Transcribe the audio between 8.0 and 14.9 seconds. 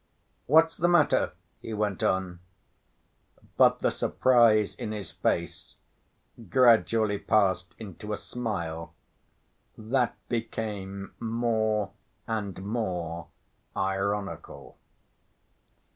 a smile that became more and more ironical.